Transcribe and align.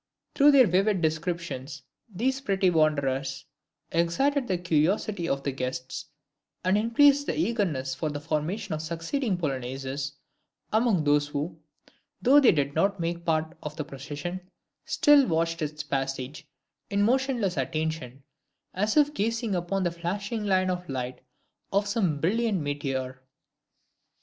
Through 0.33 0.53
their 0.53 0.65
vivid 0.65 0.99
descriptions, 1.03 1.83
these 2.11 2.41
pretty 2.41 2.71
wanderers 2.71 3.45
excited 3.91 4.47
the 4.47 4.57
curiosity 4.57 5.29
of 5.29 5.43
the 5.43 5.51
guests, 5.51 6.07
and 6.63 6.75
increased 6.75 7.27
the 7.27 7.37
eagerness 7.37 7.93
for 7.93 8.09
the 8.09 8.19
formation 8.19 8.73
of 8.73 8.79
the 8.79 8.87
succeeding 8.87 9.37
Polonaises 9.37 10.13
among 10.73 11.03
those 11.03 11.27
who, 11.27 11.59
though 12.19 12.39
they 12.39 12.51
did 12.51 12.73
not 12.73 12.99
make 12.99 13.23
part 13.25 13.55
of 13.61 13.75
the 13.75 13.85
procession, 13.85 14.41
still 14.85 15.27
watched 15.27 15.61
its 15.61 15.83
passage 15.83 16.47
in 16.89 17.03
motionless 17.03 17.55
attention, 17.55 18.23
as 18.73 18.97
if 18.97 19.13
gazing 19.13 19.53
upon 19.53 19.83
the 19.83 19.91
flashing 19.91 20.45
line 20.47 20.71
of 20.71 20.89
light 20.89 21.21
of 21.71 21.85
some 21.87 22.19
brilliant 22.19 22.59
meteor. 22.59 23.21